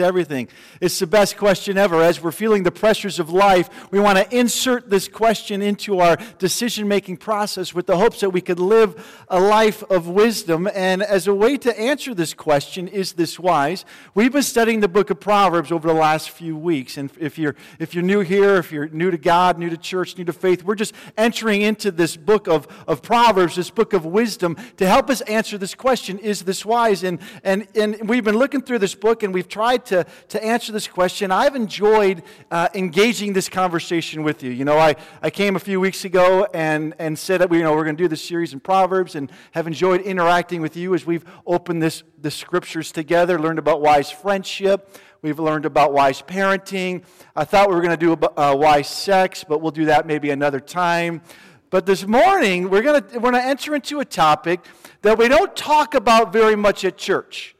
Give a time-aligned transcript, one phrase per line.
[0.00, 0.48] everything.
[0.80, 2.00] It's the best question ever.
[2.00, 6.16] As we're feeling the pressures of life, we want to insert this question into our
[6.38, 10.66] decision making process with the hopes that we could live a life of wisdom.
[10.74, 13.84] And as a way to answer this question, is this wise?
[14.14, 16.96] We've been studying the book of Proverbs over the last few weeks.
[16.96, 20.16] And if you're, if you're new here, if you're new to God, new to church,
[20.16, 24.06] new to faith, we're just entering into this book of, of Proverbs, this book of
[24.06, 27.04] wisdom, to help us answer this question is this wise?
[27.04, 30.72] And, and, and we've been looking through this book and we've tried to, to answer
[30.72, 31.30] this question.
[31.30, 34.50] I've enjoyed uh, engaging this conversation with you.
[34.50, 37.64] You know, I, I came a few weeks ago and, and said that we, you
[37.64, 40.94] know, we're going to do this series in Proverbs and have enjoyed interacting with you
[40.94, 44.96] as we've opened this, the scriptures together, learned about wise friendship.
[45.22, 47.04] We've learned about wise parenting.
[47.36, 50.30] I thought we were going to do uh, wise sex, but we'll do that maybe
[50.30, 51.22] another time.
[51.70, 54.60] But this morning, we're going to, we're going to enter into a topic
[55.02, 57.56] that we don't talk about very much at church.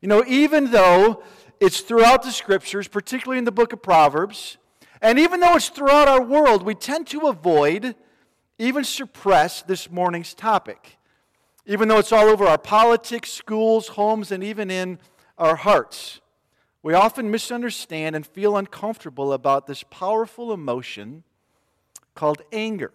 [0.00, 1.22] You know, even though
[1.60, 4.58] it's throughout the scriptures, particularly in the book of Proverbs.
[5.00, 7.94] And even though it's throughout our world, we tend to avoid,
[8.58, 10.98] even suppress this morning's topic.
[11.66, 14.98] Even though it's all over our politics, schools, homes, and even in
[15.38, 16.20] our hearts.
[16.82, 21.24] We often misunderstand and feel uncomfortable about this powerful emotion
[22.14, 22.92] called anger.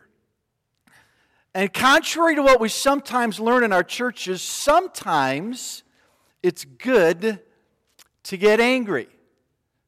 [1.54, 5.84] And contrary to what we sometimes learn in our churches, sometimes
[6.44, 7.40] it's good
[8.24, 9.08] to get angry.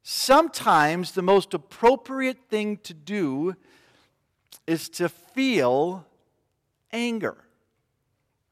[0.02, 3.54] Sometimes the most appropriate thing to do
[4.66, 6.06] is to feel
[6.92, 7.36] anger.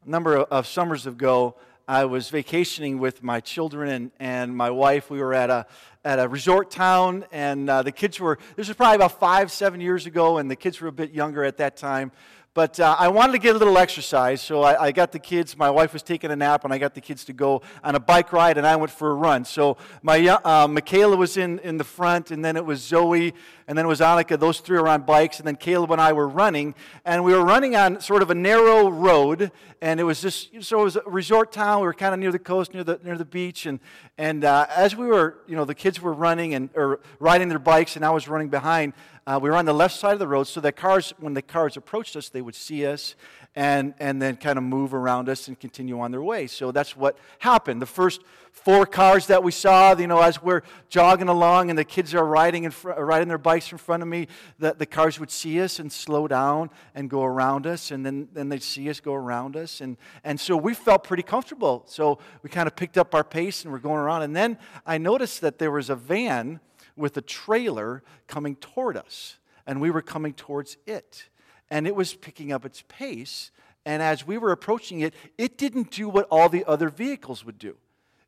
[0.07, 5.11] A number of summers ago, I was vacationing with my children and, and my wife.
[5.11, 5.67] We were at a,
[6.05, 9.81] at a resort town, and uh, the kids were, this was probably about five, seven
[9.81, 12.13] years ago, and the kids were a bit younger at that time.
[12.53, 15.57] But uh, I wanted to get a little exercise, so I, I, got the kids.
[15.57, 18.01] My wife was taking a nap, and I got the kids to go on a
[18.01, 19.45] bike ride, and I went for a run.
[19.45, 23.35] So my uh, Michaela was in, in the front, and then it was Zoe,
[23.71, 24.37] and then it was Annika.
[24.37, 27.45] Those three were on bikes, and then Caleb and I were running, and we were
[27.45, 31.03] running on sort of a narrow road, and it was just so it was a
[31.07, 31.81] resort town.
[31.81, 33.79] We were kind of near the coast, near the near the beach, and
[34.19, 37.61] and uh, as we were, you know, the kids were running and or riding their
[37.61, 38.93] bikes, and I was running behind.
[39.25, 41.43] Uh, we were on the left side of the road, so that cars, when the
[41.43, 43.15] cars approached us, they would see us
[43.57, 46.47] and, and then kind of move around us and continue on their way.
[46.47, 47.83] So that's what happened.
[47.83, 48.23] The first
[48.53, 52.25] four cars that we saw, you know, as we're jogging along and the kids are
[52.25, 54.29] riding, in fr- riding their bikes in front of me,
[54.59, 58.29] the, the cars would see us and slow down and go around us, and then,
[58.33, 59.81] then they'd see us go around us.
[59.81, 61.85] And, and so we felt pretty comfortable.
[61.87, 64.23] So we kind of picked up our pace and we're going around.
[64.23, 66.61] And then I noticed that there was a van
[66.97, 71.30] with a trailer coming toward us, and we were coming towards it.
[71.71, 73.51] And it was picking up its pace.
[73.85, 77.59] And as we were approaching it, it didn't do what all the other vehicles would
[77.59, 77.77] do.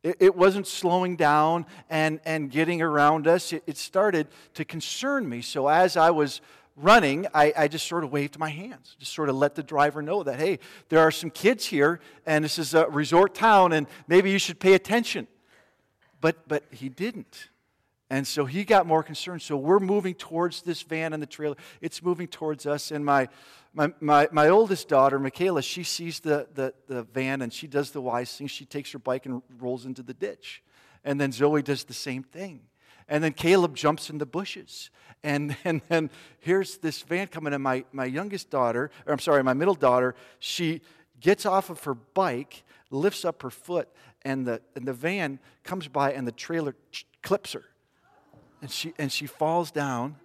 [0.02, 3.52] It, it wasn't slowing down and, and getting around us.
[3.52, 5.42] It, it, started to concern me.
[5.42, 6.40] So as I was
[6.76, 10.02] running, I, I just sort of waved my hands, just sort of let the driver
[10.02, 13.86] know that, hey, there are some kids here, and this is a resort town, and
[14.08, 15.26] maybe you should pay attention.
[16.20, 17.48] But, but he didn't.
[18.12, 19.40] And so he got more concerned.
[19.40, 21.56] So we're moving towards this van and the trailer.
[21.80, 22.90] It's moving towards us.
[22.90, 23.26] And my,
[23.72, 27.90] my, my, my oldest daughter, Michaela, she sees the, the, the van and she does
[27.90, 28.48] the wise thing.
[28.48, 30.62] She takes her bike and rolls into the ditch.
[31.02, 32.60] And then Zoe does the same thing.
[33.08, 34.90] And then Caleb jumps in the bushes.
[35.22, 37.54] And, and then here's this van coming.
[37.54, 40.82] And my, my youngest daughter, or I'm sorry, my middle daughter, she
[41.18, 43.88] gets off of her bike, lifts up her foot,
[44.20, 46.76] and the, and the van comes by and the trailer
[47.22, 47.64] clips her
[48.62, 50.16] and she, and she falls down,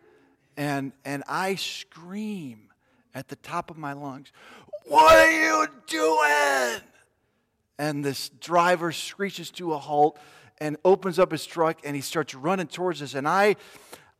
[0.55, 2.69] and, and I scream
[3.13, 4.31] at the top of my lungs,
[4.85, 6.81] What are you doing?
[7.79, 10.17] And this driver screeches to a halt
[10.59, 13.13] and opens up his truck and he starts running towards us.
[13.13, 13.55] And I,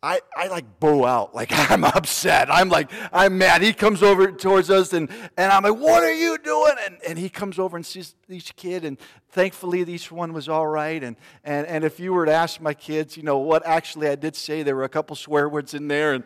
[0.03, 1.33] I, I like bow out.
[1.33, 2.53] Like I'm upset.
[2.53, 3.61] I'm like, I'm mad.
[3.61, 6.73] He comes over towards us and, and I'm like, what are you doing?
[6.85, 8.85] And, and he comes over and sees each kid.
[8.85, 8.97] And
[9.29, 11.03] thankfully, each one was all right.
[11.03, 14.15] And, and, and if you were to ask my kids, you know, what actually I
[14.15, 16.13] did say, there were a couple swear words in there.
[16.13, 16.23] And,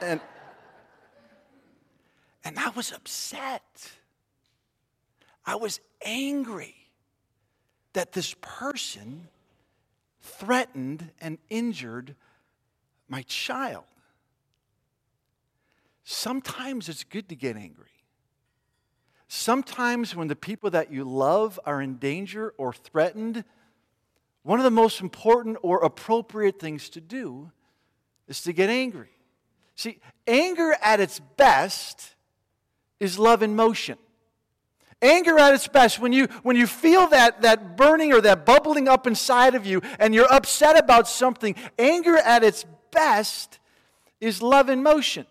[0.00, 0.20] and,
[2.44, 3.90] and I was upset.
[5.44, 6.76] I was angry
[7.94, 9.28] that this person
[10.22, 12.14] threatened and injured
[13.08, 13.84] my child.
[16.04, 17.86] Sometimes it's good to get angry.
[19.28, 23.44] Sometimes, when the people that you love are in danger or threatened,
[24.42, 27.50] one of the most important or appropriate things to do
[28.26, 29.10] is to get angry.
[29.74, 32.14] See, anger at its best
[32.98, 33.98] is love in motion.
[35.00, 38.88] Anger at its best, when you, when you feel that, that burning or that bubbling
[38.88, 42.64] up inside of you and you're upset about something, anger at its
[42.98, 43.58] best
[44.20, 45.26] is love in motion.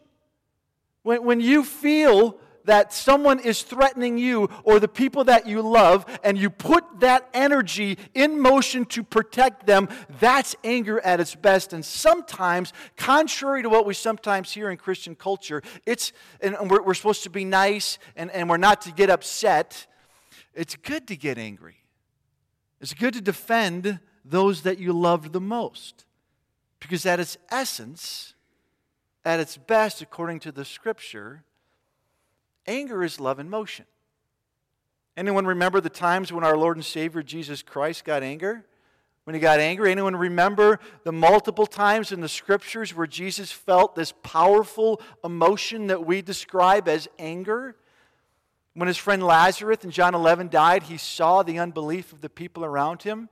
[1.03, 6.05] When, when you feel that someone is threatening you or the people that you love,
[6.21, 9.87] and you put that energy in motion to protect them,
[10.19, 11.71] that's anger at its best.
[11.71, 16.11] And sometimes, contrary to what we sometimes hear in Christian culture, it's,
[16.41, 19.87] and we're, we're supposed to be nice and, and we're not to get upset.
[20.53, 21.77] It's good to get angry.
[22.81, 26.03] It's good to defend those that you loved the most.
[26.79, 28.33] Because at its essence,
[29.25, 31.43] at its best, according to the scripture,
[32.67, 33.85] Anger is love in motion.
[35.15, 38.65] Anyone remember the times when our Lord and Savior Jesus Christ got anger?
[39.23, 39.91] When he got angry?
[39.91, 46.05] Anyone remember the multiple times in the scriptures where Jesus felt this powerful emotion that
[46.05, 47.75] we describe as anger?
[48.73, 52.63] When his friend Lazarus in John 11 died, he saw the unbelief of the people
[52.63, 53.29] around him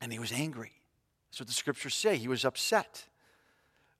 [0.00, 0.72] and he was angry.
[1.36, 2.16] That's what the scriptures say.
[2.16, 3.04] He was upset.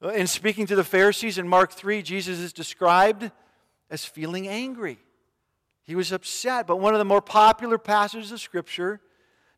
[0.02, 3.30] Uh, in speaking to the Pharisees in Mark 3, Jesus is described
[3.90, 4.98] as feeling angry.
[5.82, 6.66] He was upset.
[6.66, 9.02] But one of the more popular passages of Scripture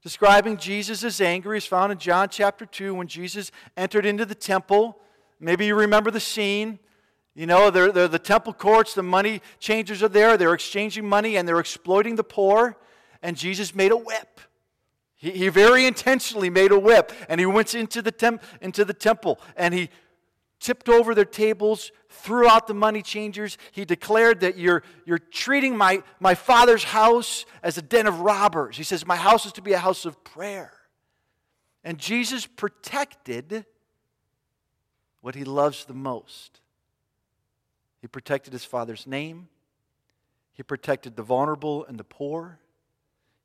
[0.03, 4.35] describing Jesus as angry is found in John chapter 2 when Jesus entered into the
[4.35, 4.99] temple.
[5.39, 6.81] Maybe you remember the scene.
[7.37, 11.37] You know, they're, they're the temple courts, the money changers are there, they're exchanging money
[11.37, 12.77] and they're exploiting the poor.
[13.23, 14.41] And Jesus made a whip.
[15.19, 18.95] He, he very intentionally made a whip and he went into the, temp, into the
[18.95, 19.91] temple and he
[20.61, 23.59] tipped over their tables, threw out the money changers.
[23.73, 28.77] He declared that you're, you're treating my, my father's house as a den of robbers.
[28.77, 30.73] He says, My house is to be a house of prayer.
[31.85, 33.67] And Jesus protected
[35.21, 36.61] what he loves the most.
[38.01, 39.49] He protected his father's name,
[40.53, 42.59] he protected the vulnerable and the poor.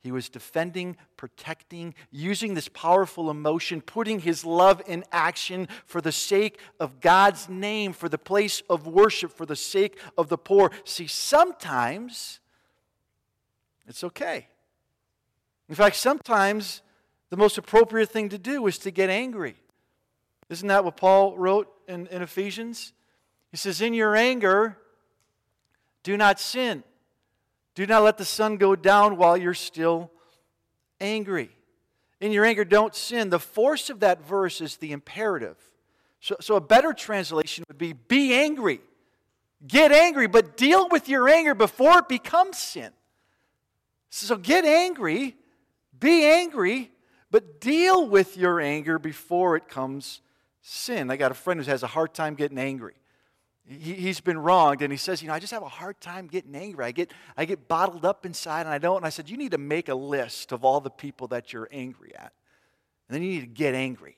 [0.03, 6.11] He was defending, protecting, using this powerful emotion, putting his love in action for the
[6.11, 10.71] sake of God's name, for the place of worship, for the sake of the poor.
[10.83, 12.41] See, sometimes
[13.87, 14.47] it's okay.
[15.69, 16.81] In fact, sometimes
[17.29, 19.55] the most appropriate thing to do is to get angry.
[20.49, 22.91] Isn't that what Paul wrote in, in Ephesians?
[23.51, 24.77] He says, In your anger,
[26.03, 26.83] do not sin.
[27.75, 30.11] Do not let the sun go down while you're still
[31.01, 31.49] angry.
[32.21, 33.29] In your anger, don't sin.
[33.29, 35.57] The force of that verse is the imperative.
[36.19, 38.79] So, so a better translation would be be angry.
[39.65, 42.91] Get angry, but deal with your anger before it becomes sin.
[44.09, 45.35] So get angry,
[45.99, 46.91] be angry,
[47.31, 50.21] but deal with your anger before it comes
[50.61, 51.09] sin.
[51.09, 52.93] I got a friend who has a hard time getting angry
[53.65, 56.27] he, has been wronged and he says you know i just have a hard time
[56.27, 56.83] getting angry.
[56.85, 58.97] I get i get bottled up inside and i don't.
[58.97, 61.69] And i said you need to make a list of all the people that you're
[61.71, 62.33] angry at
[63.07, 64.17] and then you need to get angry.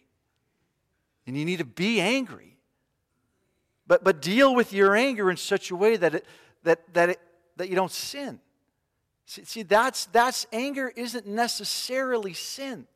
[1.27, 2.57] And you need to be angry.
[3.87, 6.25] But but deal with your anger in such a way that it
[6.63, 7.19] that that it,
[7.57, 8.39] that you don't sin.
[9.25, 12.87] See, see that's that's anger isn't necessarily sin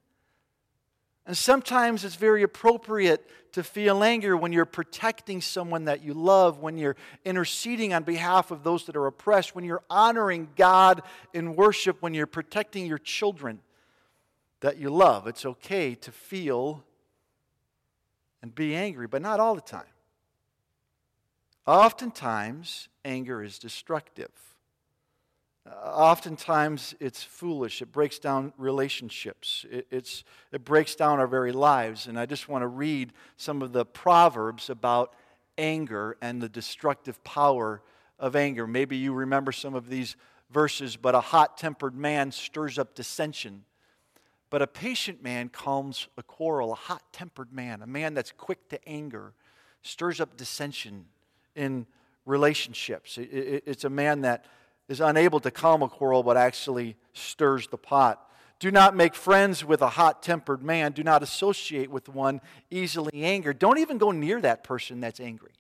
[1.30, 6.58] and sometimes it's very appropriate to feel anger when you're protecting someone that you love,
[6.58, 11.56] when you're interceding on behalf of those that are oppressed, when you're honoring God in
[11.56, 13.60] worship, when you're protecting your children
[14.62, 15.28] that you love.
[15.28, 16.84] It's okay to feel
[18.42, 19.84] and be angry, but not all the time.
[21.68, 24.32] Oftentimes, anger is destructive.
[25.84, 27.82] Oftentimes it's foolish.
[27.82, 29.66] It breaks down relationships.
[29.70, 32.08] It, it's, it breaks down our very lives.
[32.08, 35.14] And I just want to read some of the proverbs about
[35.58, 37.82] anger and the destructive power
[38.18, 38.66] of anger.
[38.66, 40.16] Maybe you remember some of these
[40.50, 43.64] verses, but a hot tempered man stirs up dissension.
[44.50, 46.72] But a patient man calms a quarrel.
[46.72, 49.34] A hot tempered man, a man that's quick to anger,
[49.84, 51.06] stirs up dissension
[51.56, 51.86] in
[52.26, 53.18] relationships.
[53.18, 54.46] It, it, it's a man that
[54.90, 58.26] is unable to calm a quarrel but actually stirs the pot.
[58.60, 60.92] Do not make friends with a hot tempered man.
[60.92, 63.58] Do not associate with one easily angered.
[63.58, 65.54] Don't even go near that person that's angry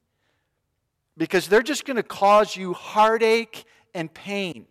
[1.15, 4.65] because they're just going to cause you heartache and pain.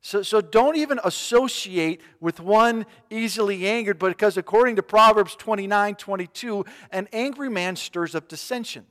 [0.00, 6.64] So, so don't even associate with one easily angered, because according to Proverbs 29 22,
[6.90, 8.84] an angry man stirs up dissension.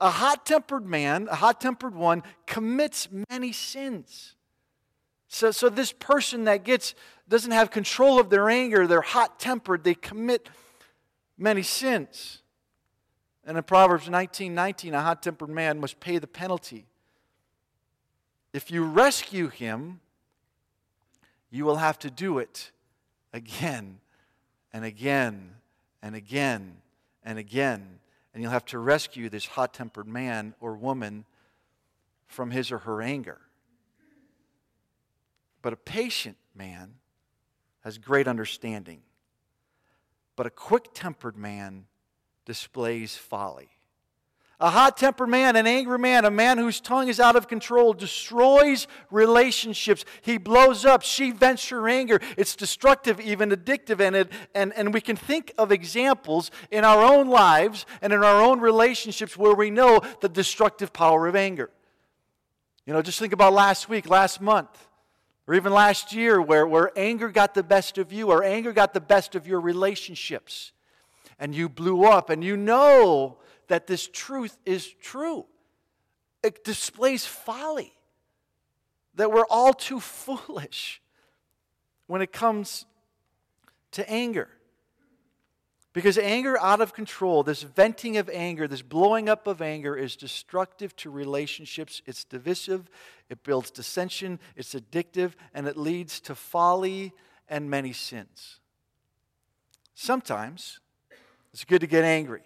[0.00, 4.34] A hot tempered man, a hot tempered one, commits many sins.
[5.28, 6.94] So, so this person that gets
[7.28, 10.48] doesn't have control of their anger, they're hot tempered, they commit
[11.36, 12.42] many sins.
[13.44, 16.86] And in Proverbs 19 19, a hot tempered man must pay the penalty
[18.56, 20.00] if you rescue him,
[21.50, 22.72] you will have to do it
[23.34, 24.00] again
[24.72, 25.50] and again
[26.02, 26.78] and again
[27.22, 27.98] and again.
[28.36, 31.24] And you'll have to rescue this hot tempered man or woman
[32.26, 33.40] from his or her anger.
[35.62, 36.96] But a patient man
[37.80, 39.00] has great understanding.
[40.36, 41.86] But a quick tempered man
[42.44, 43.70] displays folly.
[44.58, 47.92] A hot tempered man, an angry man, a man whose tongue is out of control
[47.92, 50.06] destroys relationships.
[50.22, 51.02] He blows up.
[51.02, 52.20] She vents her anger.
[52.38, 54.00] It's destructive, even addictive.
[54.00, 58.24] And, it, and, and we can think of examples in our own lives and in
[58.24, 61.68] our own relationships where we know the destructive power of anger.
[62.86, 64.88] You know, just think about last week, last month,
[65.46, 68.94] or even last year where, where anger got the best of you or anger got
[68.94, 70.72] the best of your relationships.
[71.38, 73.36] And you blew up, and you know
[73.68, 75.46] that this truth is true.
[76.42, 77.92] It displays folly,
[79.14, 81.00] that we're all too foolish
[82.06, 82.86] when it comes
[83.92, 84.48] to anger.
[85.92, 90.14] Because anger out of control, this venting of anger, this blowing up of anger is
[90.14, 92.02] destructive to relationships.
[92.04, 92.90] It's divisive,
[93.30, 97.14] it builds dissension, it's addictive, and it leads to folly
[97.48, 98.60] and many sins.
[99.94, 100.80] Sometimes
[101.54, 102.42] it's good to get angry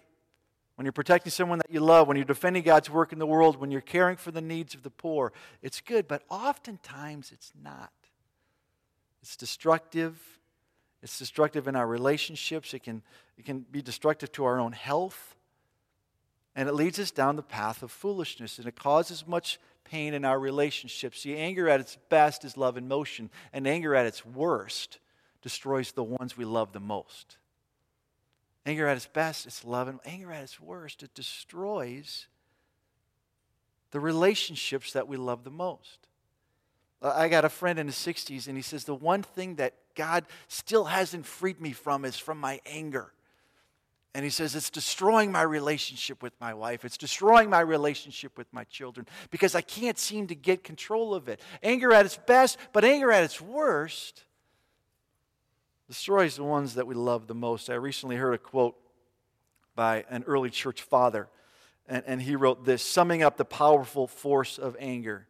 [0.81, 3.57] when you're protecting someone that you love, when you're defending God's work in the world,
[3.57, 7.91] when you're caring for the needs of the poor, it's good, but oftentimes it's not.
[9.21, 10.19] It's destructive.
[11.03, 12.73] It's destructive in our relationships.
[12.73, 13.03] It can,
[13.37, 15.35] it can be destructive to our own health.
[16.55, 20.25] And it leads us down the path of foolishness, and it causes much pain in
[20.25, 21.21] our relationships.
[21.21, 24.97] See, anger at its best is love in motion, and anger at its worst
[25.43, 27.37] destroys the ones we love the most.
[28.65, 32.27] Anger at its best, it's love, and anger at its worst, it destroys
[33.89, 36.07] the relationships that we love the most.
[37.01, 40.25] I got a friend in his 60s, and he says, The one thing that God
[40.47, 43.11] still hasn't freed me from is from my anger.
[44.13, 46.85] And he says, It's destroying my relationship with my wife.
[46.85, 51.27] It's destroying my relationship with my children because I can't seem to get control of
[51.27, 51.41] it.
[51.63, 54.25] Anger at its best, but anger at its worst
[55.91, 57.69] destroys the ones that we love the most.
[57.69, 58.77] I recently heard a quote
[59.75, 61.27] by an early church father,
[61.85, 65.27] and, and he wrote this summing up the powerful force of anger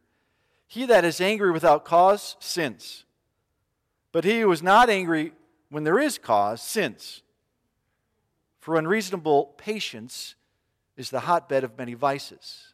[0.68, 3.04] He that is angry without cause sins,
[4.12, 5.32] but he who is not angry
[5.68, 7.22] when there is cause sins.
[8.60, 10.36] For unreasonable patience
[10.96, 12.72] is the hotbed of many vices.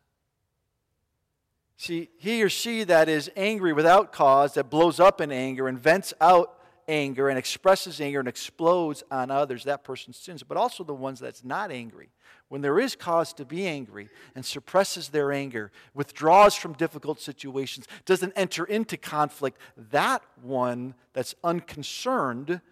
[1.78, 5.78] See, he or she that is angry without cause, that blows up in anger and
[5.78, 6.57] vents out
[6.88, 10.42] anger and expresses anger and explodes on others, that person sins.
[10.42, 12.08] But also the ones that's not angry.
[12.48, 17.86] When there is cause to be angry and suppresses their anger, withdraws from difficult situations,
[18.06, 22.62] doesn't enter into conflict, that one that's unconcerned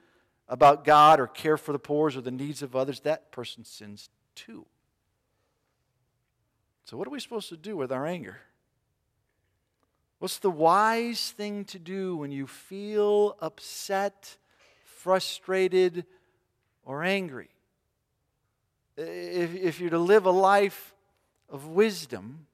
[0.49, 4.08] about God or care for the poor or the needs of others, that person sins
[4.35, 4.64] too.
[6.85, 8.38] So, what are we supposed to do with our anger?
[10.18, 14.38] What's the wise thing to do when you feel upset,
[14.85, 16.06] frustrated,
[16.85, 17.50] or angry?
[18.96, 20.94] If, if you're to live a life
[21.50, 22.46] of wisdom,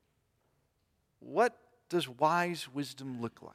[1.21, 1.57] what
[1.89, 3.55] does wise wisdom look like?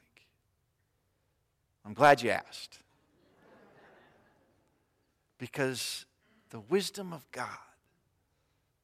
[1.86, 2.80] I'm glad you asked.
[5.38, 6.06] Because
[6.50, 7.48] the wisdom of God,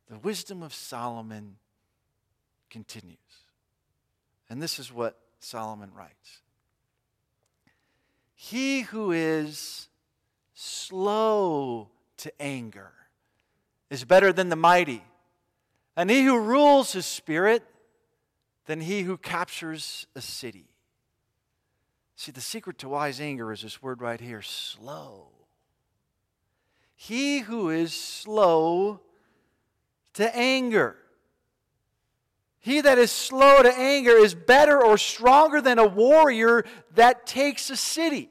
[0.09, 1.55] the wisdom of Solomon
[2.69, 3.17] continues.
[4.53, 6.43] And this is what Solomon writes
[8.35, 9.89] He who is
[10.53, 12.91] slow to anger
[13.89, 15.01] is better than the mighty,
[15.97, 17.63] and he who rules his spirit
[18.67, 20.67] than he who captures a city.
[22.15, 25.29] See, the secret to wise anger is this word right here slow.
[26.95, 28.99] He who is slow
[30.13, 30.95] to anger
[32.63, 36.63] he that is slow to anger is better or stronger than a warrior
[36.95, 38.29] that takes a city.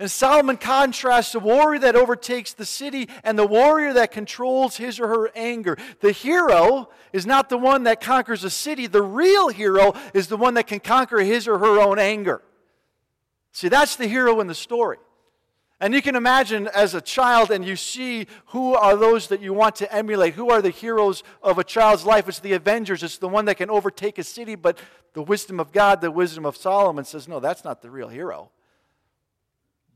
[0.00, 4.98] And Solomon contrasts the warrior that overtakes the city and the warrior that controls his
[4.98, 5.78] or her anger.
[6.00, 10.36] The hero is not the one that conquers a city, the real hero is the
[10.36, 12.42] one that can conquer his or her own anger.
[13.52, 14.98] See, that's the hero in the story.
[15.80, 19.52] And you can imagine as a child, and you see who are those that you
[19.52, 20.34] want to emulate.
[20.34, 22.28] Who are the heroes of a child's life?
[22.28, 23.02] It's the Avengers.
[23.02, 24.54] It's the one that can overtake a city.
[24.54, 24.78] But
[25.14, 28.50] the wisdom of God, the wisdom of Solomon says, no, that's not the real hero.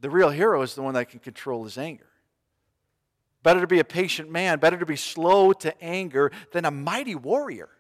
[0.00, 2.06] The real hero is the one that can control his anger.
[3.42, 7.14] Better to be a patient man, better to be slow to anger than a mighty
[7.14, 7.70] warrior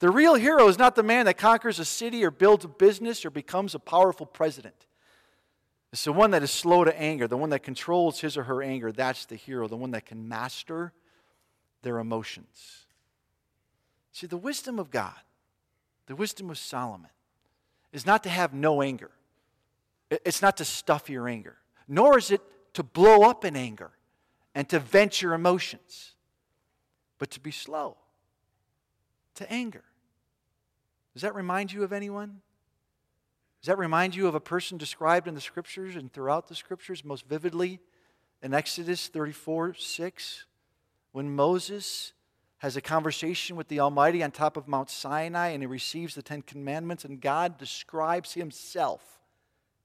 [0.00, 3.24] The real hero is not the man that conquers a city or builds a business
[3.24, 4.86] or becomes a powerful president.
[5.92, 8.62] It's the one that is slow to anger, the one that controls his or her
[8.62, 8.92] anger.
[8.92, 10.92] That's the hero, the one that can master
[11.82, 12.86] their emotions.
[14.12, 15.20] See, the wisdom of God,
[16.06, 17.10] the wisdom of Solomon,
[17.92, 19.10] is not to have no anger.
[20.10, 21.56] It's not to stuff your anger,
[21.86, 22.40] nor is it
[22.74, 23.90] to blow up in anger
[24.54, 26.12] and to vent your emotions,
[27.18, 27.96] but to be slow
[29.34, 29.84] to anger.
[31.12, 32.40] Does that remind you of anyone?
[33.62, 37.04] Does that remind you of a person described in the scriptures and throughout the scriptures
[37.04, 37.78] most vividly
[38.42, 40.46] in Exodus 34 6?
[41.12, 42.12] When Moses
[42.58, 46.22] has a conversation with the Almighty on top of Mount Sinai and he receives the
[46.22, 49.20] Ten Commandments, and God describes himself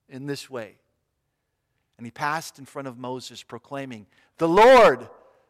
[0.10, 0.78] in this way.
[2.00, 4.08] And he passed in front of Moses, proclaiming,
[4.40, 5.08] The Lord,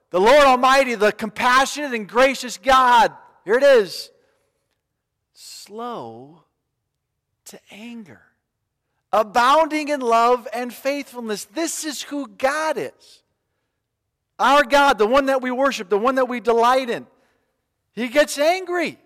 [0.10, 3.14] the Lord Almighty, the compassionate and gracious God.
[3.46, 4.12] Here it is
[5.34, 6.44] slow
[7.48, 8.22] to anger,
[9.12, 11.46] abounding in love and faithfulness.
[11.46, 13.24] This is who God is.
[14.40, 17.08] Our God, the one that we worship, the one that we delight in.
[17.94, 19.00] He gets angry.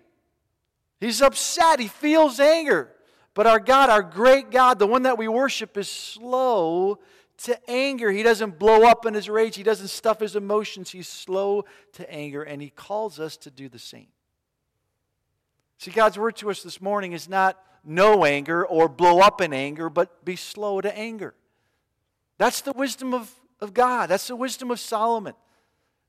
[1.00, 1.80] He's upset.
[1.80, 2.90] He feels anger.
[3.34, 6.98] But our God, our great God, the one that we worship, is slow
[7.38, 8.10] to anger.
[8.10, 9.56] He doesn't blow up in his rage.
[9.56, 10.90] He doesn't stuff his emotions.
[10.90, 14.08] He's slow to anger, and he calls us to do the same.
[15.78, 19.52] See, God's word to us this morning is not no anger or blow up in
[19.52, 21.34] anger, but be slow to anger.
[22.38, 24.08] That's the wisdom of, of God.
[24.08, 25.34] That's the wisdom of Solomon.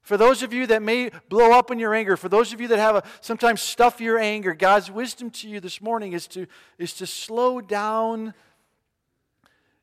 [0.02, 2.68] For those of you that may blow up in your anger, for those of you
[2.68, 6.46] that have a sometimes stuff your anger, God's wisdom to you this morning is to,
[6.78, 8.34] is to slow down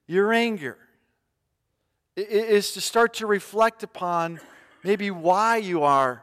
[0.06, 0.76] your anger.
[2.16, 4.40] It is to start to reflect upon
[4.84, 6.22] maybe why you are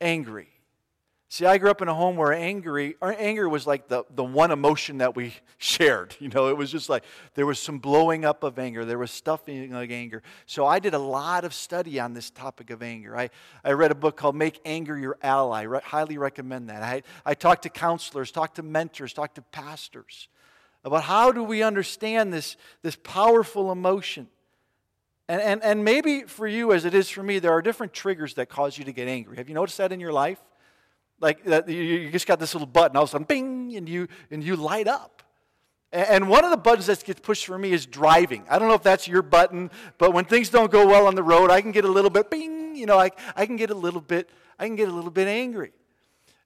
[0.00, 0.53] angry.
[1.34, 4.52] See, I grew up in a home where angry, anger was like the, the one
[4.52, 6.14] emotion that we shared.
[6.20, 7.02] You know, it was just like
[7.34, 10.22] there was some blowing up of anger, there was stuffing of anger.
[10.46, 13.16] So I did a lot of study on this topic of anger.
[13.16, 13.30] I,
[13.64, 15.62] I read a book called Make Anger Your Ally.
[15.62, 16.84] Re- highly recommend that.
[16.84, 20.28] I, I talked to counselors, talked to mentors, talked to pastors
[20.84, 24.28] about how do we understand this, this powerful emotion.
[25.28, 28.34] And, and, and maybe for you, as it is for me, there are different triggers
[28.34, 29.38] that cause you to get angry.
[29.38, 30.38] Have you noticed that in your life?
[31.24, 34.44] Like you just got this little button, all of a sudden, bing, and you and
[34.44, 35.22] you light up.
[35.90, 38.44] And one of the buttons that gets pushed for me is driving.
[38.50, 41.22] I don't know if that's your button, but when things don't go well on the
[41.22, 43.74] road, I can get a little bit bing, you know, I, I can get a
[43.74, 45.72] little bit, I can get a little bit angry.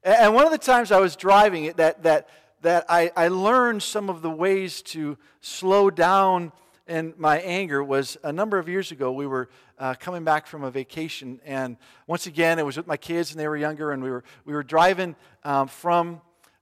[0.04, 2.28] And one of the times I was driving it that that
[2.62, 6.52] that I, I learned some of the ways to slow down
[6.88, 9.12] in my anger was a number of years ago.
[9.12, 11.40] We were uh, coming back from a vacation.
[11.44, 14.24] And once again, it was with my kids, and they were younger, and we were,
[14.44, 16.20] we were driving um, from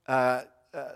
[0.09, 0.43] uh,
[0.75, 0.89] uh,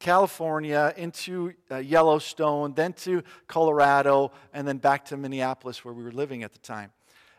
[0.00, 6.12] California into uh, Yellowstone, then to Colorado, and then back to Minneapolis, where we were
[6.12, 6.90] living at the time.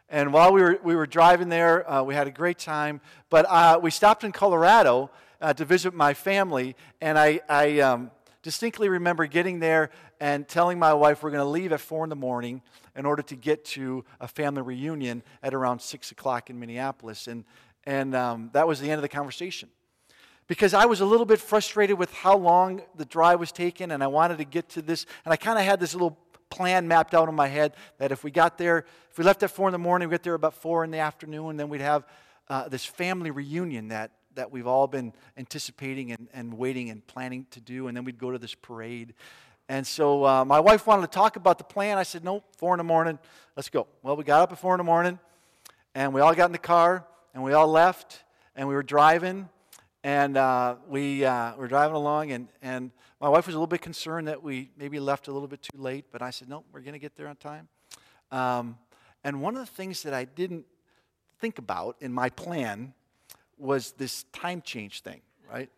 [0.09, 3.01] And while we were, we were driving there, uh, we had a great time.
[3.29, 5.11] But uh, we stopped in Colorado
[5.57, 8.11] to visit my family, and I, I um,
[8.43, 12.09] distinctly remember getting there and telling my wife we're going to leave at 4 in
[12.09, 12.61] the morning
[12.95, 17.27] in order to get to a family reunion at around 6 o'clock in Minneapolis.
[17.27, 17.45] And,
[17.85, 19.69] and um, that was the end of the conversation.
[20.47, 24.03] Because I was a little bit frustrated with how long the drive was taking, and
[24.03, 25.05] I wanted to get to this.
[25.23, 26.17] And I kind of had this little
[26.49, 29.51] plan mapped out in my head that if we got there, if we left at
[29.51, 31.79] 4 in the morning, we get there about 4 in the afternoon, and then we'd
[31.79, 32.05] have
[32.49, 37.45] uh, this family reunion that, that we've all been anticipating and, and waiting and planning
[37.51, 37.87] to do.
[37.87, 39.13] And then we'd go to this parade.
[39.69, 41.97] And so uh, my wife wanted to talk about the plan.
[41.97, 43.17] I said, no, four in the morning,
[43.55, 43.87] let's go.
[44.01, 45.19] Well, we got up at four in the morning,
[45.95, 48.23] and we all got in the car, and we all left,
[48.55, 49.47] and we were driving,
[50.03, 52.91] and uh, we uh, were driving along, and, and
[53.21, 55.77] my wife was a little bit concerned that we maybe left a little bit too
[55.77, 57.69] late, but I said, no, we're going to get there on time.
[58.31, 58.77] Um,
[59.23, 60.65] and one of the things that I didn't
[61.39, 62.93] think about in my plan
[63.57, 65.69] was this time change thing, right?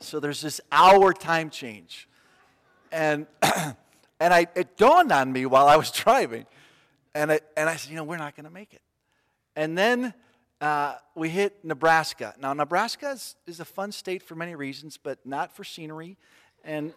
[0.00, 2.08] So there's this hour time change.
[2.92, 6.46] And, and I, it dawned on me while I was driving.
[7.14, 8.82] And, I, and I said, you know, we're not going to make it.
[9.54, 10.12] And then
[10.60, 12.34] uh, we hit Nebraska.
[12.38, 16.16] Now, Nebraska is, is a fun state for many reasons, but not for scenery.
[16.64, 16.92] And,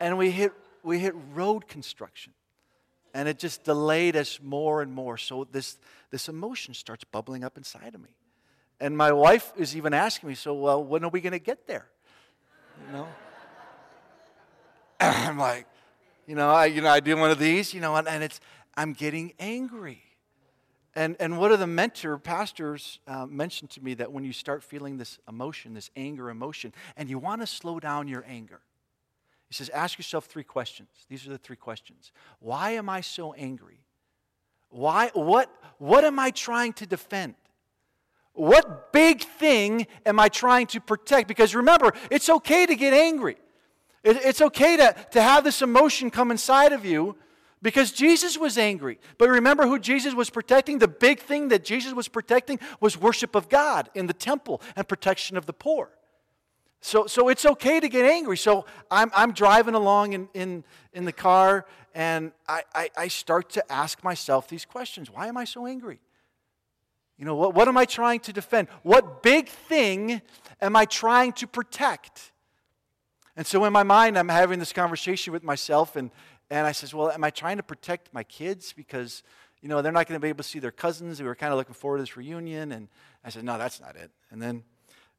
[0.00, 2.32] and we, hit, we hit road construction.
[3.14, 5.16] And it just delayed us more and more.
[5.16, 5.78] So this,
[6.10, 8.16] this emotion starts bubbling up inside of me.
[8.80, 11.66] And my wife is even asking me, so, well, when are we going to get
[11.66, 11.88] there?
[12.86, 13.08] you know?
[15.00, 15.66] I'm like,
[16.26, 18.40] you know, I, you know, I do one of these, you know, and, and it's,
[18.76, 20.02] I'm getting angry.
[20.94, 24.62] And, and one of the mentor pastors uh, mentioned to me that when you start
[24.64, 28.60] feeling this emotion, this anger emotion, and you want to slow down your anger,
[29.48, 30.90] he says, ask yourself three questions.
[31.08, 32.12] These are the three questions.
[32.38, 33.80] Why am I so angry?
[34.68, 37.34] Why, what, what am I trying to defend?
[38.34, 41.28] What big thing am I trying to protect?
[41.28, 43.36] Because remember, it's okay to get angry.
[44.04, 47.16] It, it's okay to, to have this emotion come inside of you
[47.62, 49.00] because Jesus was angry.
[49.16, 50.78] But remember who Jesus was protecting?
[50.78, 54.86] The big thing that Jesus was protecting was worship of God in the temple and
[54.86, 55.90] protection of the poor.
[56.80, 58.36] So, so it's okay to get angry.
[58.36, 63.50] So I'm, I'm driving along in, in, in the car and I, I, I start
[63.50, 66.00] to ask myself these questions Why am I so angry?
[67.18, 68.68] You know, what, what am I trying to defend?
[68.82, 70.22] What big thing
[70.62, 72.32] am I trying to protect?
[73.36, 76.10] And so in my mind, I'm having this conversation with myself, and,
[76.50, 78.72] and I says, Well, am I trying to protect my kids?
[78.72, 79.24] Because,
[79.60, 81.20] you know, they're not going to be able to see their cousins.
[81.20, 82.70] We were kind of looking forward to this reunion.
[82.70, 82.88] And
[83.24, 84.12] I said, No, that's not it.
[84.30, 84.62] And then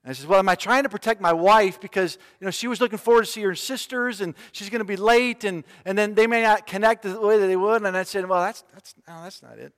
[0.09, 2.67] and I says, Well, am I trying to protect my wife because you know she
[2.67, 5.95] was looking forward to see her sisters and she's going to be late and, and
[5.95, 7.83] then they may not connect the way that they would?
[7.83, 9.71] And I said, Well, that's that's no, that's not it.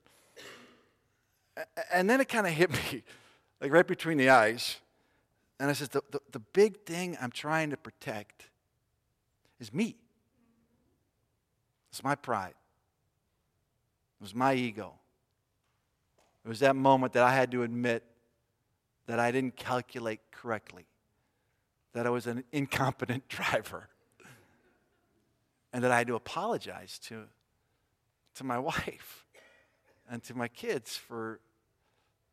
[1.94, 3.04] And then it kind of hit me,
[3.62, 4.78] like right between the eyes.
[5.60, 8.46] And I said, the, the, the big thing I'm trying to protect
[9.60, 9.98] is me.
[11.90, 12.54] It's my pride.
[14.22, 14.94] It was my ego.
[16.46, 18.06] It was that moment that I had to admit
[19.12, 20.86] that I didn't calculate correctly,
[21.92, 23.90] that I was an incompetent driver,
[25.74, 27.24] and that I had to apologize to,
[28.36, 29.26] to my wife
[30.10, 31.42] and to my kids for,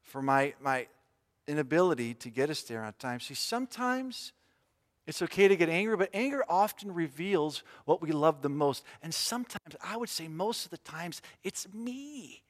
[0.03, 0.87] for my, my
[1.49, 3.19] inability to get us there on time.
[3.19, 4.31] See, sometimes
[5.05, 8.85] it's okay to get angry, but anger often reveals what we love the most.
[9.03, 12.45] And sometimes, I would say most of the times, it's me.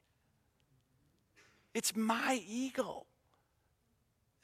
[1.72, 3.06] It's my ego.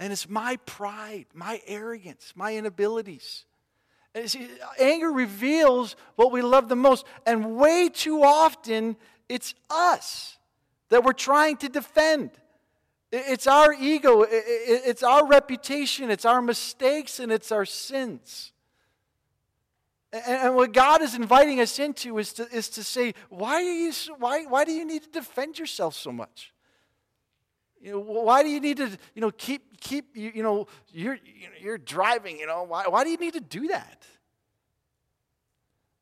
[0.00, 3.44] And it's my pride, my arrogance, my inabilities.
[4.26, 7.04] See, anger reveals what we love the most.
[7.26, 8.96] And way too often,
[9.28, 10.38] it's us
[10.88, 12.30] that we're trying to defend.
[13.10, 18.52] It's our ego, it's our reputation, it's our mistakes, and it's our sins.
[20.26, 23.92] And what God is inviting us into is to, is to say, why, are you,
[24.18, 26.53] why, why do you need to defend yourself so much?
[27.84, 31.18] You know, why do you need to, you know, keep, keep, you, you know, you're,
[31.60, 34.06] you're driving, you know, why, why do you need to do that?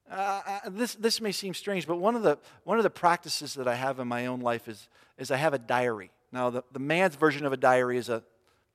[0.08, 3.54] Uh, uh, this, this may seem strange, but one of, the, one of the practices
[3.54, 6.12] that I have in my own life is, is I have a diary.
[6.30, 8.22] Now, the, the man's version of a diary is a,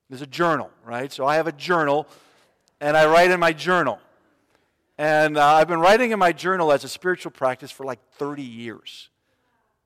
[0.10, 1.10] is a journal, right?
[1.10, 2.08] So I have a journal,
[2.82, 4.00] and I write in my journal.
[4.98, 8.44] And uh, I've been writing in my journal as a spiritual practice for like 30
[8.44, 9.10] years.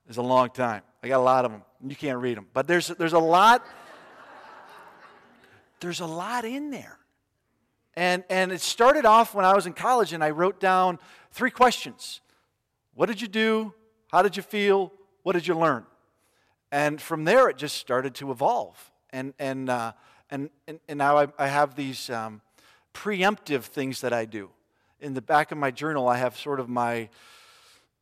[0.08, 0.82] It's a long time.
[1.04, 1.64] I got a lot of them.
[1.86, 2.48] You can't read them.
[2.54, 3.66] But there's, there's a lot.
[5.80, 7.00] There's a lot in there.
[7.96, 11.00] And, and it started off when I was in college, and I wrote down
[11.32, 12.22] three questions
[12.94, 13.74] What did you do?
[14.10, 14.94] How did you feel?
[15.24, 15.86] What did you learn?
[16.72, 18.92] And from there, it just started to evolve.
[19.10, 19.94] And, and, uh,
[20.30, 22.42] and, and, and, now I, I have these um,
[22.94, 24.50] preemptive things that I do.
[25.02, 27.10] In the back of my journal, I have sort of my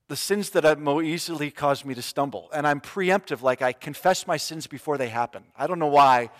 [0.10, 2.50] the sins that have more easily caused me to stumble.
[2.52, 5.43] And I'm preemptive, like I confess my sins before they happen.
[5.56, 6.32] I don't know why,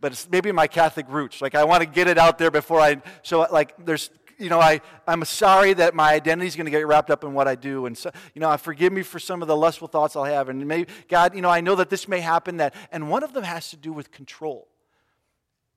[0.00, 1.40] but it's maybe my Catholic roots.
[1.40, 4.60] Like I want to get it out there before I, so like there's you know,
[4.60, 7.56] I, I'm sorry that my identity is going to get wrapped up in what I
[7.56, 7.86] do.
[7.86, 10.48] And, so, you know, I forgive me for some of the lustful thoughts I'll have.
[10.48, 12.58] And maybe, God, you know, I know that this may happen.
[12.58, 14.68] That, and one of them has to do with control.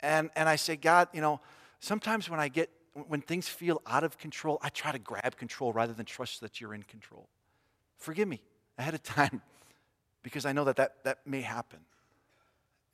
[0.01, 1.39] And, and I say, God, you know,
[1.79, 5.71] sometimes when I get, when things feel out of control, I try to grab control
[5.71, 7.29] rather than trust that you're in control.
[7.97, 8.41] Forgive me
[8.77, 9.41] ahead of time
[10.23, 11.79] because I know that that, that may happen.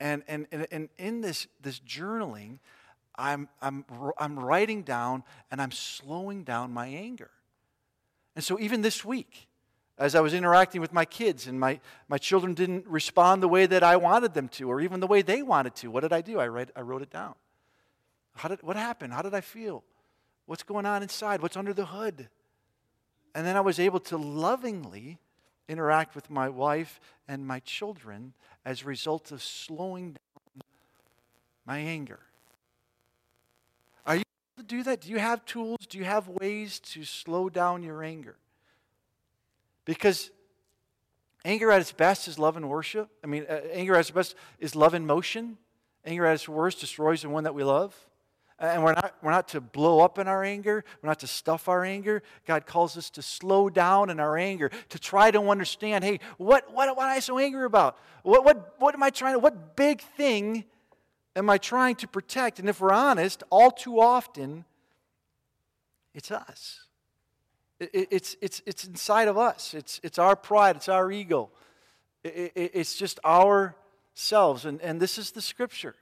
[0.00, 2.58] And, and, and, and in this, this journaling,
[3.16, 3.84] I'm, I'm,
[4.16, 7.30] I'm writing down and I'm slowing down my anger.
[8.36, 9.48] And so, even this week,
[9.98, 13.66] as I was interacting with my kids and my, my children didn't respond the way
[13.66, 16.20] that I wanted them to, or even the way they wanted to, what did I
[16.20, 16.38] do?
[16.38, 17.34] I, read, I wrote it down.
[18.38, 19.12] How did, what happened?
[19.12, 19.82] How did I feel?
[20.46, 21.42] What's going on inside?
[21.42, 22.28] What's under the hood?
[23.34, 25.18] And then I was able to lovingly
[25.68, 28.32] interact with my wife and my children
[28.64, 30.62] as a result of slowing down
[31.66, 32.20] my anger
[34.06, 34.22] Are you
[34.56, 35.02] able to do that?
[35.02, 35.78] Do you have tools?
[35.86, 38.36] Do you have ways to slow down your anger?
[39.84, 40.30] Because
[41.44, 43.10] anger at its best is love and worship.
[43.22, 45.58] I mean, uh, anger at its best is love in motion.
[46.06, 47.94] Anger at its worst destroys the one that we love.
[48.60, 50.84] And we're not, we're not to blow up in our anger.
[51.00, 52.22] We're not to stuff our anger.
[52.44, 56.72] God calls us to slow down in our anger, to try to understand hey, what,
[56.72, 57.96] what, what am I so angry about?
[58.24, 60.64] What, what, what am I trying to, what big thing
[61.36, 62.58] am I trying to protect?
[62.58, 64.64] And if we're honest, all too often,
[66.12, 66.80] it's us.
[67.78, 71.50] It, it's, it's, it's inside of us, it's, it's our pride, it's our ego.
[72.24, 74.64] It, it, it's just ourselves.
[74.64, 75.94] And, and this is the scripture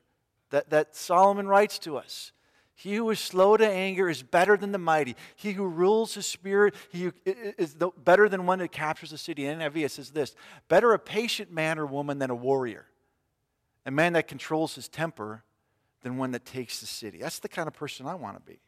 [0.48, 2.32] that, that Solomon writes to us.
[2.78, 5.16] He who is slow to anger is better than the mighty.
[5.34, 9.46] He who rules his spirit he is better than one that captures a city.
[9.46, 10.36] And NIV says this
[10.68, 12.84] Better a patient man or woman than a warrior.
[13.86, 15.42] A man that controls his temper
[16.02, 17.18] than one that takes the city.
[17.18, 18.60] That's the kind of person I want to be.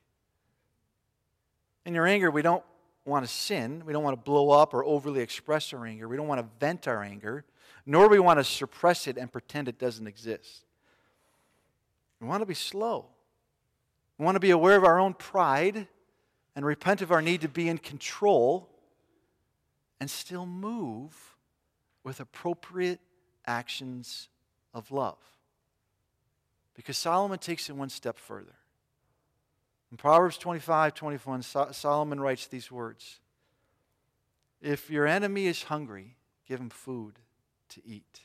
[1.85, 2.65] In your anger, we don't
[3.05, 3.83] want to sin.
[3.85, 6.09] We don't want to blow up or overly express our anger.
[6.09, 7.45] We don't want to vent our anger,
[7.85, 10.65] nor we want to suppress it and pretend it doesn't exist.
[12.21, 13.11] We want to be slow.
[14.19, 15.87] We want to be aware of our own pride
[16.57, 18.69] and repent of our need to be in control
[20.01, 21.37] and still move
[22.03, 23.01] with appropriate
[23.47, 24.29] actions
[24.75, 25.19] of love.
[26.75, 28.55] Because Solomon takes it one step further.
[29.91, 33.21] In Proverbs 25 21, Solomon writes these words
[34.61, 37.15] If your enemy is hungry, give him food
[37.71, 38.21] to eat.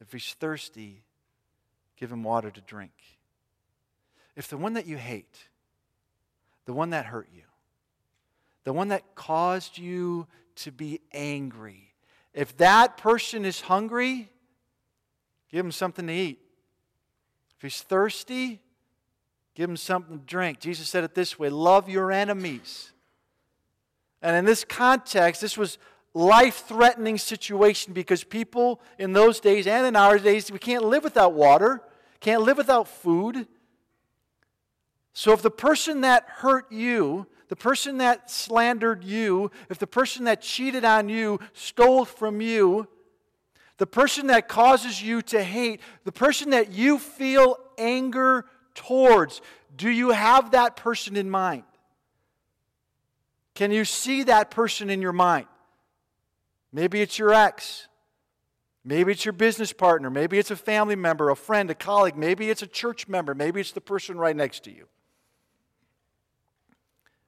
[0.00, 1.02] If he's thirsty,
[1.96, 2.92] give him water to drink.
[4.36, 5.48] If the one that you hate,
[6.64, 7.42] the one that hurt you,
[8.64, 11.92] the one that caused you to be angry,
[12.32, 14.30] if that person is hungry,
[15.50, 16.40] give him something to eat.
[17.56, 18.60] If he's thirsty,
[19.54, 20.60] give him something to drink.
[20.60, 22.92] Jesus said it this way love your enemies.
[24.22, 25.78] And in this context, this was
[26.14, 31.04] life threatening situation because people in those days and in our days, we can't live
[31.04, 31.82] without water,
[32.20, 33.46] can't live without food.
[35.12, 40.24] So if the person that hurt you, the person that slandered you, if the person
[40.24, 42.88] that cheated on you, stole from you,
[43.76, 49.42] the person that causes you to hate, the person that you feel anger towards,
[49.76, 51.64] do you have that person in mind?
[53.54, 55.46] Can you see that person in your mind?
[56.72, 57.86] Maybe it's your ex.
[58.84, 60.10] Maybe it's your business partner.
[60.10, 62.16] Maybe it's a family member, a friend, a colleague.
[62.16, 63.34] Maybe it's a church member.
[63.34, 64.88] Maybe it's the person right next to you.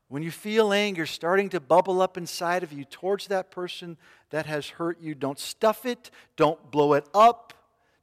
[0.08, 3.96] When you feel anger starting to bubble up inside of you towards that person
[4.30, 7.54] that has hurt you, don't stuff it, don't blow it up,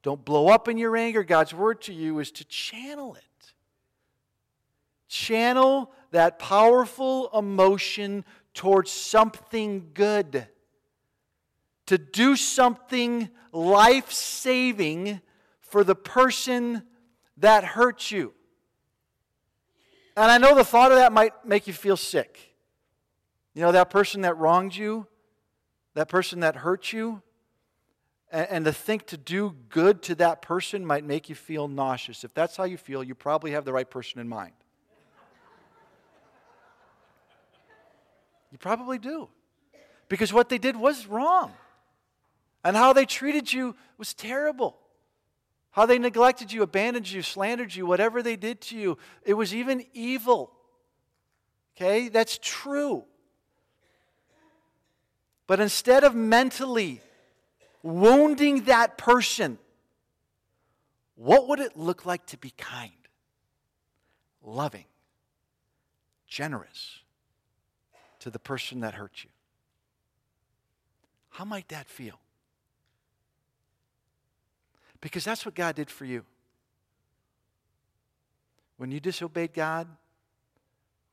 [0.03, 1.23] don't blow up in your anger.
[1.23, 3.53] God's word to you is to channel it.
[5.07, 10.47] Channel that powerful emotion towards something good.
[11.87, 15.21] To do something life saving
[15.59, 16.83] for the person
[17.37, 18.33] that hurt you.
[20.15, 22.55] And I know the thought of that might make you feel sick.
[23.53, 25.07] You know, that person that wronged you,
[25.93, 27.21] that person that hurt you,
[28.31, 32.23] and, and to think to do good to that person might make you feel nauseous.
[32.23, 34.53] If that's how you feel, you probably have the right person in mind.
[38.51, 39.29] You probably do.
[40.09, 41.53] Because what they did was wrong.
[42.63, 44.77] And how they treated you was terrible.
[45.71, 48.97] How they neglected you, abandoned you, slandered you, whatever they did to you.
[49.23, 50.51] It was even evil.
[51.75, 52.09] Okay?
[52.09, 53.05] That's true.
[55.47, 57.01] But instead of mentally
[57.83, 59.57] wounding that person,
[61.15, 62.91] what would it look like to be kind,
[64.43, 64.85] loving,
[66.27, 66.99] generous
[68.19, 69.29] to the person that hurt you?
[71.29, 72.19] How might that feel?
[75.01, 76.23] Because that's what God did for you.
[78.77, 79.87] When you disobeyed God,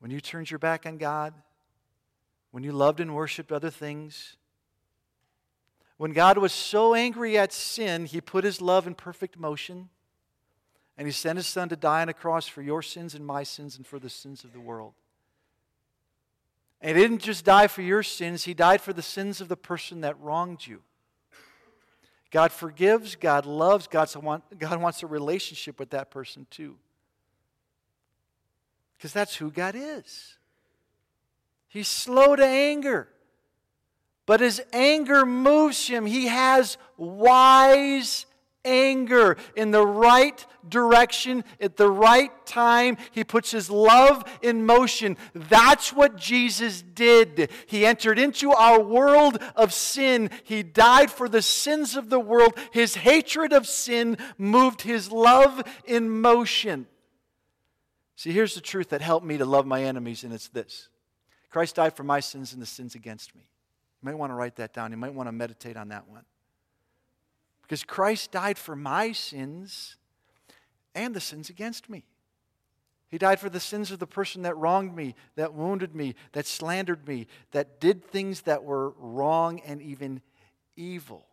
[0.01, 1.35] when you turned your back on God,
[2.51, 4.37] when you loved and worshiped other things,
[5.97, 9.89] when God was so angry at sin, he put his love in perfect motion
[10.97, 13.43] and he sent his son to die on a cross for your sins and my
[13.43, 14.95] sins and for the sins of the world.
[16.81, 19.57] And he didn't just die for your sins, he died for the sins of the
[19.57, 20.83] person that wronged you.
[22.31, 26.77] God forgives, God loves, God wants a relationship with that person too.
[28.97, 30.37] Because that's who God is.
[31.69, 33.09] He's slow to anger,
[34.27, 36.07] but his anger moves him.
[36.07, 38.27] He has wise
[38.69, 42.99] anger in the right direction at the right time.
[43.13, 45.17] He puts his love in motion.
[45.35, 47.51] That's what Jesus did.
[47.67, 50.31] He entered into our world of sin.
[50.45, 52.57] He died for the sins of the world.
[52.73, 56.87] His hatred of sin moved his love in motion.
[58.17, 60.89] See, here's the truth that helped me to love my enemies, and it's this
[61.51, 63.43] Christ died for my sins and the sins against me.
[64.03, 64.91] You might want to write that down.
[64.91, 66.25] You might want to meditate on that one.
[67.69, 69.97] Because Christ died for my sins
[70.95, 72.07] and the sins against me.
[73.11, 76.47] He died for the sins of the person that wronged me, that wounded me, that
[76.47, 80.23] slandered me, that did things that were wrong and even
[80.77, 81.27] evil.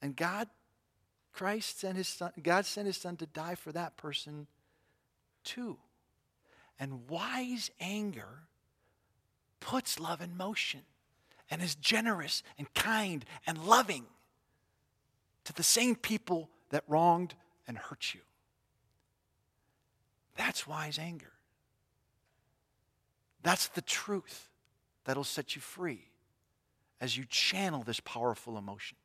[0.00, 0.48] And God,
[1.30, 4.46] Christ sent his son, God sent his son to die for that person
[5.44, 5.76] too.
[6.80, 8.44] And wise anger
[9.60, 10.82] puts love in motion
[11.50, 14.06] and is generous and kind and loving
[15.46, 17.34] to the same people that wronged
[17.68, 18.20] and hurt you.
[20.36, 21.32] That's wise anger.
[23.42, 24.48] That's the truth
[25.04, 26.08] that'll set you free
[27.00, 28.96] as you channel this powerful emotion.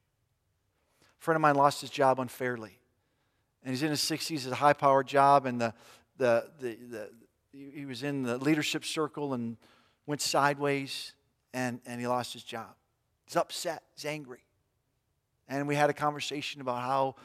[1.01, 2.80] A friend of mine lost his job unfairly.
[3.63, 5.73] And he's in his 60s, it's a high powered job, and the,
[6.17, 7.10] the, the, the,
[7.54, 9.58] he was in the leadership circle and
[10.08, 11.13] went sideways,
[11.54, 12.73] and, and he lost his job.
[13.25, 14.43] He's upset, he's angry.
[15.51, 17.15] And we had a conversation about how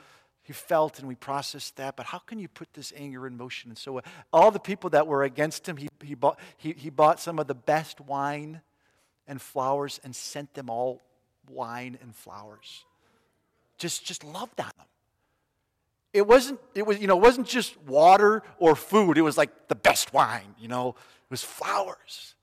[0.42, 3.70] he felt and we processed that, but how can you put this anger in motion?
[3.70, 4.00] And so, uh,
[4.32, 7.46] all the people that were against him, he, he, bought, he, he bought some of
[7.46, 8.60] the best wine
[9.26, 11.02] and flowers and sent them all
[11.48, 12.84] wine and flowers.
[13.78, 14.86] Just, just loved on them.
[16.12, 19.18] It wasn't it was you know it wasn't just water or food.
[19.18, 20.90] It was like the best wine you know?
[20.90, 22.34] It was flowers.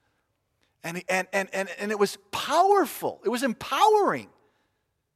[0.84, 3.20] And and and and, and it was powerful.
[3.26, 4.30] It was empowering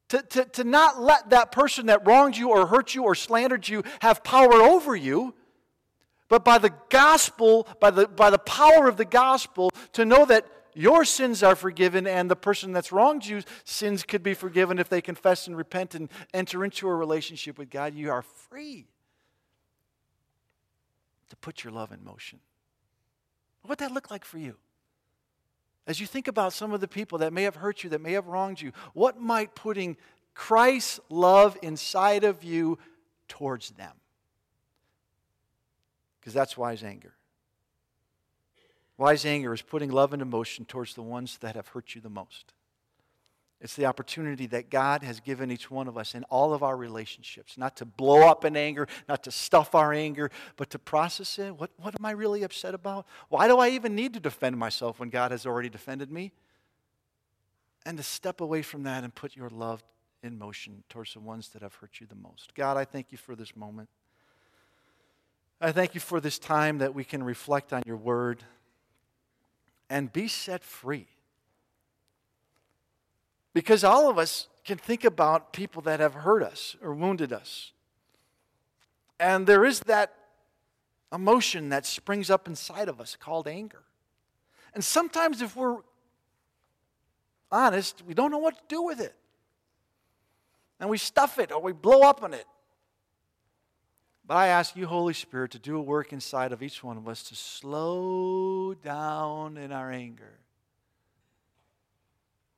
[0.09, 3.67] to, to, to not let that person that wronged you or hurt you or slandered
[3.67, 5.33] you have power over you
[6.29, 10.45] but by the gospel by the by the power of the gospel to know that
[10.77, 14.89] your sins are forgiven, and the person that's wronged you, sins could be forgiven if
[14.89, 17.95] they confess and repent and enter into a relationship with God.
[17.95, 18.85] You are free
[21.29, 22.39] to put your love in motion.
[23.61, 24.55] What would that look like for you?
[25.87, 28.11] As you think about some of the people that may have hurt you, that may
[28.11, 29.95] have wronged you, what might putting
[30.33, 32.77] Christ's love inside of you
[33.29, 33.93] towards them?
[36.19, 37.13] Because that's wise anger.
[38.97, 42.09] Wise anger is putting love into motion towards the ones that have hurt you the
[42.09, 42.53] most.
[43.59, 46.77] It's the opportunity that God has given each one of us in all of our
[46.77, 51.39] relationships, not to blow up in anger, not to stuff our anger, but to process
[51.39, 51.55] it.
[51.55, 53.07] What, what am I really upset about?
[53.29, 56.33] Why do I even need to defend myself when God has already defended me?
[57.83, 59.83] And to step away from that and put your love
[60.21, 62.53] in motion towards the ones that have hurt you the most.
[62.53, 63.89] God, I thank you for this moment.
[65.59, 68.43] I thank you for this time that we can reflect on your word
[69.89, 71.07] and be set free.
[73.57, 77.71] Because all of us can think about people that have hurt us or wounded us.
[79.19, 80.13] And there is that
[81.11, 83.81] emotion that springs up inside of us called anger.
[84.75, 85.77] And sometimes, if we're
[87.51, 89.15] honest, we don't know what to do with it.
[90.79, 92.45] And we stuff it or we blow up on it.
[94.23, 97.07] But I ask you, Holy Spirit, to do a work inside of each one of
[97.07, 100.37] us to slow down in our anger,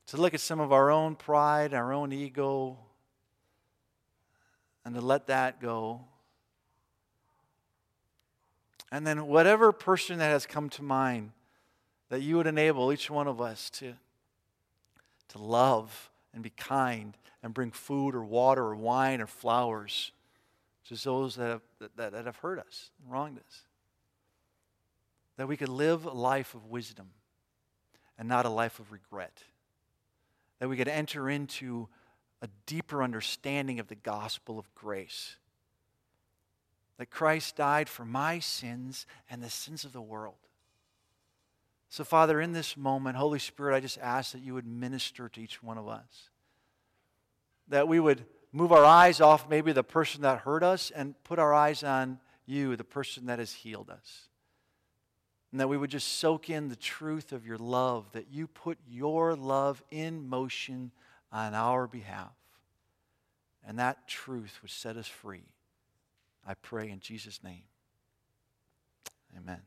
[0.10, 2.78] to look at some of our own pride, our own ego,
[4.84, 6.02] and to let that go.
[8.92, 11.32] And then, whatever person that has come to mind,
[12.10, 13.94] that you would enable each one of us to,
[15.28, 20.12] to love and be kind and bring food or water or wine or flowers
[20.88, 21.62] to those that have,
[21.98, 23.62] that, that have hurt us, wronged us.
[25.38, 27.12] That we could live a life of wisdom
[28.18, 29.44] and not a life of regret.
[30.60, 31.88] That we could enter into
[32.42, 35.38] a deeper understanding of the gospel of grace.
[36.98, 40.36] That Christ died for my sins and the sins of the world.
[41.90, 45.42] So, Father, in this moment, Holy Spirit, I just ask that you would minister to
[45.42, 46.30] each one of us.
[47.68, 51.40] That we would move our eyes off maybe the person that hurt us and put
[51.40, 54.29] our eyes on you, the person that has healed us
[55.52, 58.78] and that we would just soak in the truth of your love, that you put
[58.88, 60.92] your love in motion
[61.32, 62.34] on our behalf.
[63.66, 65.44] And that truth would set us free.
[66.48, 67.64] I pray in Jesus' name.
[69.38, 69.62] Amen.